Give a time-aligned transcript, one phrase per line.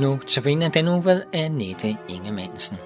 [0.00, 2.76] Nu tabiner den uge ved Annette Ingemannsen.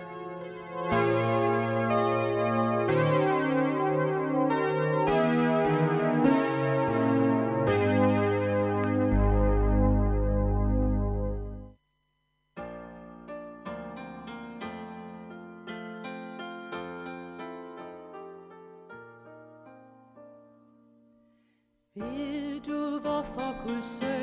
[21.95, 24.14] Vil du, hvorfor Guds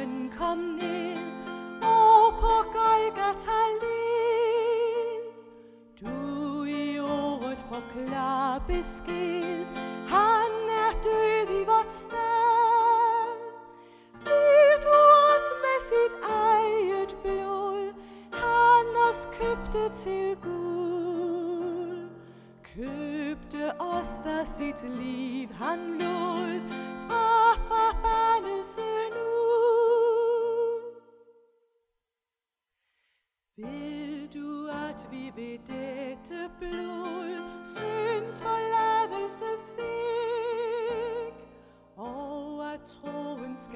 [7.93, 9.65] klar besked,
[10.07, 10.51] han
[10.83, 13.37] er død i vort sted.
[14.13, 17.93] Hvidt du, med sit eget blod,
[18.33, 22.09] han os købte til Gud.
[22.75, 26.61] Købte os, der sit liv han lod,
[27.07, 27.30] fra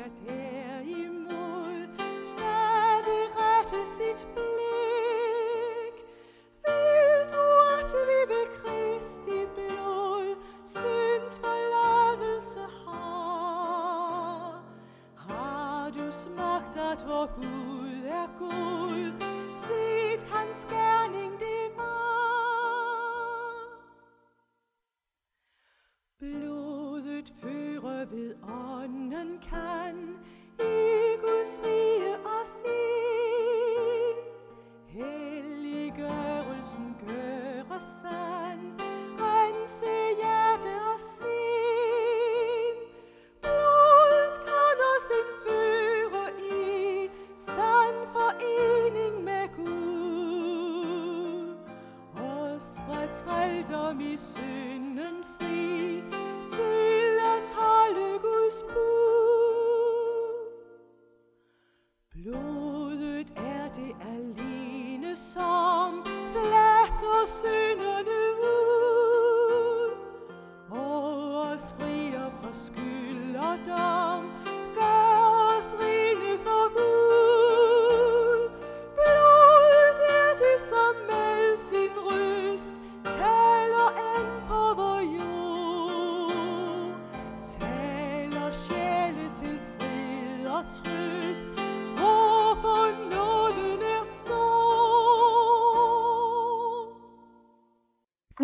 [0.10, 0.45] troen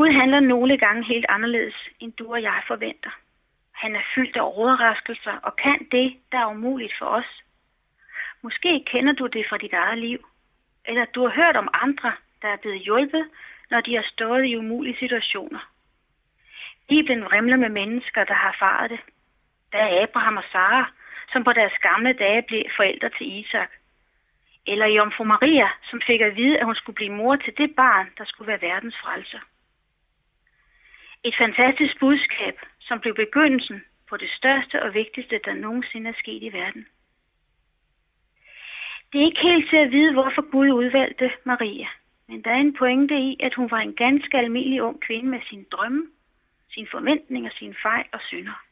[0.01, 3.09] Gud handler nogle gange helt anderledes, end du og jeg forventer.
[3.71, 7.31] Han er fyldt af overraskelser og kan det, der er umuligt for os.
[8.41, 10.19] Måske kender du det fra dit eget liv,
[10.85, 13.25] eller du har hørt om andre, der er blevet hjulpet,
[13.71, 15.59] når de har stået i umulige situationer.
[16.89, 18.99] Bibelen vrimler med mennesker, der har erfaret det.
[19.71, 20.91] Der er Abraham og Sara,
[21.31, 23.71] som på deres gamle dage blev forældre til Isak.
[24.67, 28.07] Eller Jomfru Maria, som fik at vide, at hun skulle blive mor til det barn,
[28.17, 29.39] der skulle være verdens frelser.
[31.23, 36.43] Et fantastisk budskab, som blev begyndelsen på det største og vigtigste, der nogensinde er sket
[36.43, 36.87] i verden.
[39.11, 41.87] Det er ikke helt til at vide, hvorfor Gud udvalgte Maria,
[42.27, 45.39] men der er en pointe i, at hun var en ganske almindelig ung kvinde med
[45.49, 46.07] sine drømme,
[46.73, 48.63] sine forventninger, sine fejl og synder.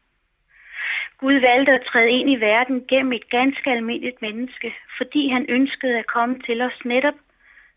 [1.18, 6.00] Gud valgte at træde ind i verden gennem et ganske almindeligt menneske, fordi han ønskede
[6.00, 7.14] at komme til os netop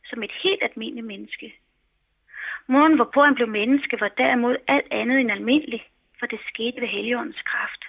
[0.04, 1.54] som et helt almindeligt menneske.
[2.66, 5.86] Måden, hvorpå han blev menneske, var derimod alt andet end almindelig,
[6.18, 7.84] for det skete ved Helligåndens kraft.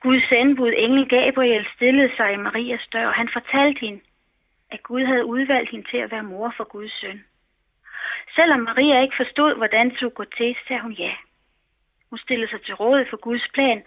[0.00, 4.00] Guds sandbud, engel Gabriel, stillede sig i Marias dør, og han fortalte hende,
[4.70, 7.24] at Gud havde udvalgt hende til at være mor for Guds søn.
[8.34, 11.14] Selvom Maria ikke forstod, hvordan det skulle gå til, sagde hun ja.
[12.10, 13.82] Hun stillede sig til råd for Guds plan,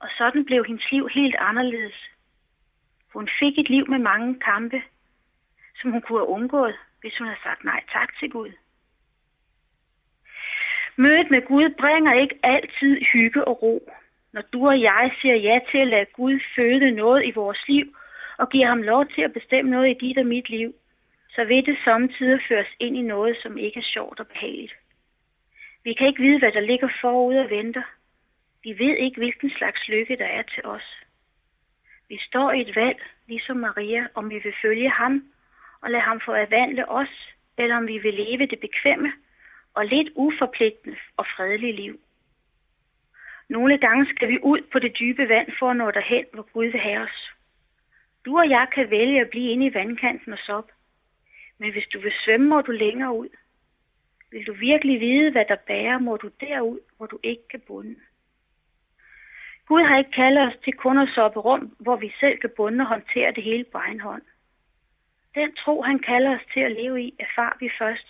[0.00, 1.94] og sådan blev hendes liv helt anderledes.
[3.12, 4.82] Hun fik et liv med mange kampe,
[5.80, 8.52] som hun kunne have undgået, hvis hun havde sagt nej tak til Gud.
[10.96, 13.92] Mødet med Gud bringer ikke altid hygge og ro.
[14.32, 17.96] Når du og jeg siger ja til at lade Gud føde noget i vores liv,
[18.38, 20.74] og giver ham lov til at bestemme noget i dit og mit liv,
[21.34, 24.74] så vil det samtidig føres ind i noget, som ikke er sjovt og behageligt.
[25.84, 27.82] Vi kan ikke vide, hvad der ligger forud og venter.
[28.64, 30.88] Vi ved ikke, hvilken slags lykke der er til os.
[32.08, 35.24] Vi står i et valg, ligesom Maria, om vi vil følge ham
[35.82, 39.12] og lade ham forvandle os, eller om vi vil leve det bekvemme
[39.74, 42.00] og lidt uforpligtende og fredelige liv.
[43.48, 46.66] Nogle gange skal vi ud på det dybe vand for at nå derhen, hvor Gud
[46.66, 47.30] vil have os.
[48.24, 50.72] Du og jeg kan vælge at blive inde i vandkanten og soppe.
[51.58, 53.28] Men hvis du vil svømme, må du længere ud.
[54.30, 57.96] Vil du virkelig vide, hvad der bærer, må du derud, hvor du ikke kan bunde.
[59.68, 62.82] Gud har ikke kaldet os til kun at soppe rum, hvor vi selv kan bunde
[62.82, 64.22] og håndtere det hele på egen hånd.
[65.34, 68.06] Den tro, han kalder os til at leve i, erfar vi først,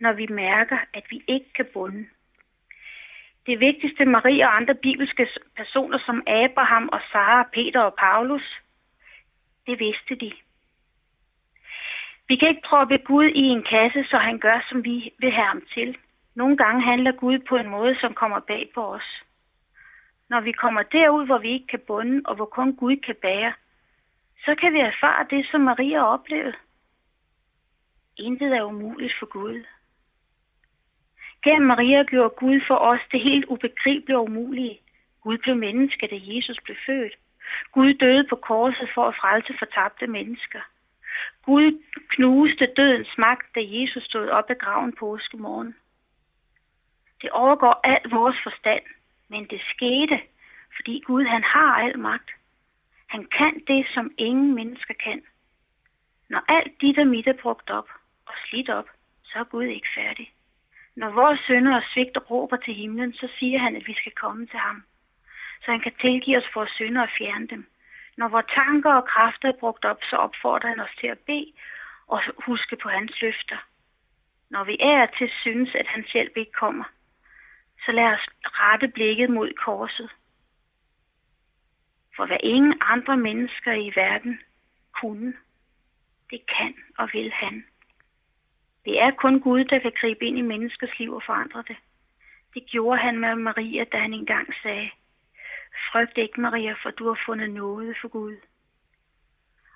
[0.00, 2.06] når vi mærker, at vi ikke kan bunde.
[3.46, 8.62] Det vigtigste Marie og andre bibelske personer som Abraham og Sara, Peter og Paulus,
[9.66, 10.32] det vidste de.
[12.28, 15.46] Vi kan ikke proppe Gud i en kasse, så han gør, som vi vil have
[15.46, 15.96] ham til.
[16.34, 19.22] Nogle gange handler Gud på en måde, som kommer bag på os.
[20.28, 23.52] Når vi kommer derud, hvor vi ikke kan bunde, og hvor kun Gud kan bære,
[24.44, 26.56] så kan vi erfare det, som Maria oplevede.
[28.16, 29.64] Intet er umuligt for Gud.
[31.42, 34.80] Gennem Maria gjorde Gud for os det helt ubegribelige og umulige.
[35.22, 37.14] Gud blev menneske, da Jesus blev født.
[37.72, 40.60] Gud døde på korset for at frelse fortabte mennesker.
[41.42, 45.74] Gud knuste dødens magt, da Jesus stod op af graven påskemorgen.
[47.22, 48.84] Det overgår al vores forstand,
[49.28, 50.20] men det skete,
[50.76, 52.30] fordi Gud han har al magt.
[53.06, 55.22] Han kan det, som ingen mennesker kan.
[56.28, 57.88] Når alt dit og mit er brugt op
[58.26, 58.88] og slidt op,
[59.24, 60.32] så er Gud ikke færdig.
[61.00, 64.46] Når vores sønner og svigt råber til himlen, så siger han, at vi skal komme
[64.46, 64.82] til ham.
[65.62, 67.66] Så han kan tilgive os vores synder og fjerne dem.
[68.16, 71.52] Når vores tanker og kræfter er brugt op, så opfordrer han os til at bede
[72.06, 73.56] og huske på hans løfter.
[74.50, 76.84] Når vi er til synes, at hans hjælp ikke kommer,
[77.84, 80.10] så lad os rette blikket mod korset.
[82.16, 84.40] For hvad ingen andre mennesker i verden
[85.00, 85.34] kunne,
[86.30, 87.64] det kan og vil han.
[88.88, 91.76] Det er kun Gud, der kan gribe ind i menneskers liv og forandre det.
[92.54, 94.90] Det gjorde han med Maria, da han engang sagde,
[95.92, 98.36] Frygt ikke, Maria, for du har fundet noget for Gud.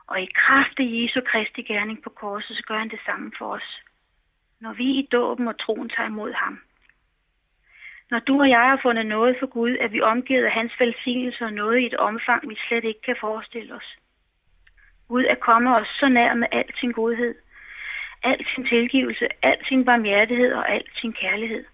[0.06, 3.46] Og i kraft af Jesu Kristi gerning på korset, så gør han det samme for
[3.46, 3.82] os.
[4.60, 6.60] Når vi i dåben og troen tager imod ham.
[8.10, 11.44] Når du og jeg har fundet noget for Gud, er vi omgivet af hans velsignelse
[11.44, 13.96] og noget i et omfang, vi slet ikke kan forestille os.
[15.08, 17.34] Gud er kommet os så nær med al sin godhed,
[18.22, 21.64] al sin tilgivelse, al sin barmhjertighed og al sin kærlighed.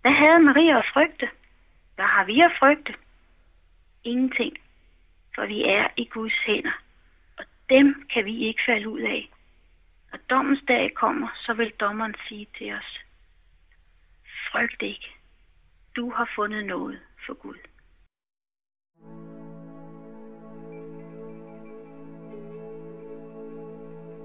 [0.00, 1.28] Hvad havde Maria at frygte?
[1.94, 2.94] Hvad har vi at frygte?
[4.04, 4.56] Ingenting,
[5.34, 6.82] for vi er i Guds hænder,
[7.38, 9.30] og dem kan vi ikke falde ud af.
[10.12, 12.98] Når dommens dag kommer, så vil dommeren sige til os,
[14.50, 15.10] frygt ikke,
[15.96, 17.58] du har fundet noget for Gud.